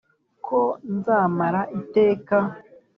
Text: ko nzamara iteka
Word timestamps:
ko 0.45 0.59
nzamara 0.95 1.61
iteka 1.79 2.35